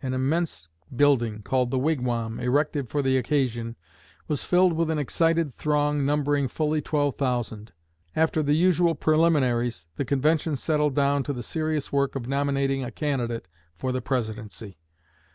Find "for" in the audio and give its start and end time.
2.88-3.02, 13.76-13.92